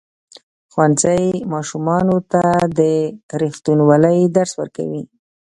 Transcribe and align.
ښوونځی 0.71 1.25
ماشومانو 1.53 2.17
ته 2.31 2.43
د 2.77 2.79
ریښتینولۍ 3.41 4.19
درس 4.35 4.51
ورکوي. 4.61 5.03